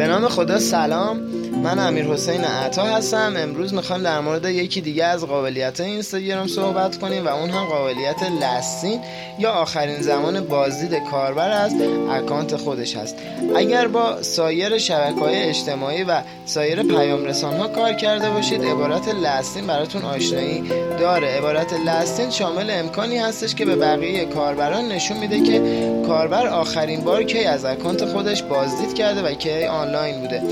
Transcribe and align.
به 0.00 0.06
نام 0.06 0.28
خدا 0.28 0.58
سلام. 0.58 1.39
من 1.62 1.78
امیر 1.78 2.04
حسین 2.04 2.44
عطا 2.44 2.82
هستم. 2.82 3.34
امروز 3.36 3.74
می‌خوایم 3.74 4.02
در 4.02 4.20
مورد 4.20 4.44
یکی 4.44 4.80
دیگه 4.80 5.04
از 5.04 5.26
قابلیت 5.26 5.80
اینستاگرام 5.80 6.46
صحبت 6.46 6.98
کنیم 6.98 7.26
و 7.26 7.28
اون 7.28 7.50
هم 7.50 7.64
قابلیت 7.64 8.22
لستین 8.42 9.00
یا 9.38 9.50
آخرین 9.50 10.02
زمان 10.02 10.40
بازدید 10.40 11.02
کاربر 11.10 11.50
از 11.50 11.74
اکانت 12.10 12.56
خودش 12.56 12.96
هست. 12.96 13.16
اگر 13.56 13.88
با 13.88 14.22
سایر 14.22 14.78
شبکه 14.78 15.20
های 15.20 15.42
اجتماعی 15.42 16.04
و 16.04 16.22
سایر 16.44 16.82
پیام 16.82 17.24
رسان 17.24 17.56
ها 17.56 17.68
کار 17.68 17.92
کرده 17.92 18.30
باشید 18.30 18.64
عبارت 18.64 19.08
لستین 19.08 19.66
براتون 19.66 20.02
آشنایی 20.02 20.64
داره. 20.98 21.28
عبارت 21.28 21.72
لستین 21.86 22.30
شامل 22.30 22.70
امکانی 22.70 23.18
هستش 23.18 23.54
که 23.54 23.64
به 23.64 23.76
بقیه 23.76 24.24
کاربران 24.24 24.88
نشون 24.88 25.16
میده 25.16 25.40
که 25.40 25.62
کاربر 26.06 26.46
آخرین 26.46 27.00
بار 27.00 27.22
کی 27.22 27.44
از 27.44 27.64
account 27.64 28.04
خودش 28.04 28.42
بازدید 28.42 28.94
کرده 28.94 29.22
و 29.22 29.34
کی 29.34 29.64
آنلاین 29.64 30.20
بوده. 30.20 30.42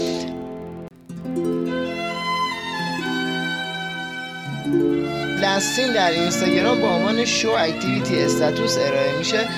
last 5.42 5.67
seen 5.67 5.92
در 5.92 6.10
اینستاگرام 6.10 6.80
با 6.80 6.88
عنوان 6.88 7.24
Show 7.24 7.50
Activity 7.50 8.22
Status 8.22 8.78
ارائه 8.78 9.18
میشه 9.18 9.48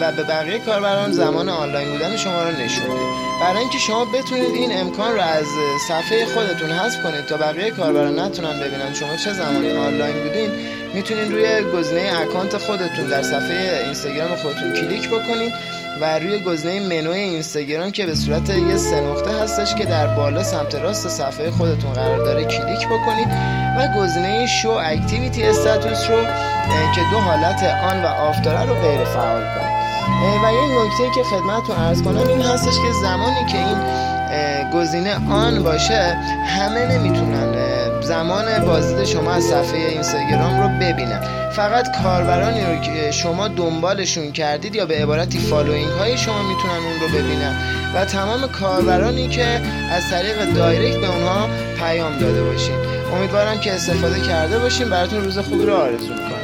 و 0.00 0.12
به 0.12 0.22
بقیه 0.22 0.58
کاربران 0.58 1.12
زمان 1.12 1.48
آنلاین 1.48 1.88
بودن 1.88 2.16
شما 2.16 2.42
رو 2.42 2.50
نشون 2.50 2.86
میده. 2.86 3.06
برای 3.40 3.58
اینکه 3.58 3.78
شما 3.78 4.04
بتونید 4.04 4.54
این 4.54 4.78
امکان 4.80 5.14
رو 5.14 5.20
از 5.20 5.46
صفحه 5.88 6.26
خودتون 6.26 6.70
حذف 6.70 7.02
کنید 7.02 7.26
تا 7.26 7.36
بقیه 7.36 7.70
کاربران 7.70 8.18
نتونن 8.18 8.60
ببینن 8.60 8.94
شما 8.94 9.16
چه 9.16 9.32
زمانی 9.32 9.70
آنلاین 9.70 10.22
بودین 10.22 10.50
می‌تونید 10.94 11.32
روی 11.32 11.72
گزینه 11.72 12.12
account 12.20 12.56
خودتون 12.56 13.06
در 13.10 13.22
صفحه 13.22 13.80
اینستاگرام 13.84 14.36
خودتون 14.36 14.72
کلیک 14.72 15.08
بکنید 15.08 15.52
و 16.00 16.18
روی 16.18 16.38
گزینه 16.38 16.80
منوی 16.80 17.20
اینستاگرام 17.20 17.90
که 17.90 18.06
به 18.06 18.14
صورت 18.14 18.50
یه 18.50 18.76
سه 18.76 19.00
نقطه 19.00 19.42
هستش 19.42 19.74
که 19.74 19.84
در 19.84 20.06
بالا 20.06 20.42
سمت 20.42 20.74
راست 20.74 21.08
صفحه 21.08 21.50
خودتون 21.50 21.92
قرار 21.92 22.18
داره 22.18 22.44
کلیک 22.44 22.86
بکنید 22.86 23.28
و 23.78 23.88
گزینه 23.98 24.46
Show 24.46 24.70
Activity 24.70 25.42
Status 25.42 26.10
رو 26.10 26.22
که 26.94 27.00
دو 27.10 27.18
حالت 27.18 27.62
on 27.62 28.02
و 28.02 28.06
off 28.06 28.40
داره 28.40 28.62
رو 28.62 28.74
غیر 28.74 29.04
فعال 29.04 29.42
کنید. 29.42 29.66
و 30.44 30.52
یه 30.52 30.84
نکته 30.84 31.14
که 31.14 31.22
خدمتتون 31.22 31.76
عرض 31.76 32.02
کنم 32.02 32.28
این 32.28 32.42
هستش 32.42 32.74
که 32.74 32.92
زمانی 33.02 33.46
که 33.52 33.58
این 33.58 33.78
گزینه 34.70 35.30
on 35.30 35.62
باشه 35.62 36.16
همه 36.46 36.86
نمی‌تونن 36.86 37.52
زمان 38.06 38.64
بازدید 38.64 39.04
شما 39.04 39.32
از 39.32 39.44
صفحه 39.44 39.78
اینستاگرام 39.78 40.60
رو 40.60 40.68
ببینن 40.68 41.20
فقط 41.50 42.02
کاربرانی 42.02 42.60
رو 42.60 42.80
که 42.80 43.10
شما 43.10 43.48
دنبالشون 43.48 44.32
کردید 44.32 44.74
یا 44.74 44.86
به 44.86 44.94
عبارتی 44.94 45.38
following 45.38 45.90
های 45.90 46.18
شما 46.18 46.42
می‌تونن 46.42 46.74
اون 46.74 47.00
رو 47.00 47.08
ببینن. 47.08 47.56
و 47.94 48.04
تمام 48.04 48.48
کاربرانی 48.48 49.28
که 49.28 49.46
از 49.90 50.10
طریق 50.10 50.54
direct 50.54 51.00
به 51.00 51.14
اونها 51.14 51.48
پیام 51.78 52.18
داده 52.18 52.44
باشین. 52.44 52.74
امیدوارم 53.16 53.60
که 53.60 53.72
استفاده 53.72 54.20
کرده 54.20 54.58
باشین. 54.58 54.90
براتون 54.90 55.24
روز 55.24 55.38
خوبی 55.38 55.66
رو 55.66 55.74
آرزو 55.74 56.14
کنم 56.14 56.36